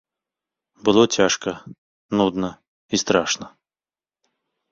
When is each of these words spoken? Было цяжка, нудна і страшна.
Было 0.87 1.01
цяжка, 1.17 1.51
нудна 2.21 2.49
і 2.95 3.01
страшна. 3.05 3.45